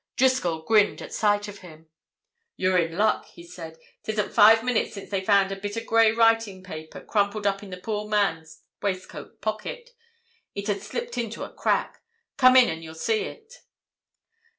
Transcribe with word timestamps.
Driscoll 0.15 0.63
grinned 0.63 0.99
at 1.03 1.13
sight 1.13 1.47
of 1.47 1.59
him. 1.59 1.87
"You're 2.55 2.79
in 2.79 2.97
luck," 2.97 3.27
he 3.27 3.43
said. 3.43 3.77
"'Tisn't 4.01 4.33
five 4.33 4.63
minutes 4.63 4.95
since 4.95 5.11
they 5.11 5.23
found 5.23 5.51
a 5.51 5.55
bit 5.55 5.77
of 5.77 5.85
grey 5.85 6.11
writing 6.11 6.63
paper 6.63 7.01
crumpled 7.01 7.45
up 7.45 7.61
in 7.61 7.69
the 7.69 7.77
poor 7.77 8.09
man's 8.09 8.63
waistcoat 8.81 9.41
pocket—it 9.41 10.67
had 10.67 10.81
slipped 10.81 11.19
into 11.19 11.43
a 11.43 11.53
crack. 11.53 12.01
Come 12.35 12.55
in, 12.55 12.67
and 12.67 12.83
you'll 12.83 12.95
see 12.95 13.25
it." 13.25 13.57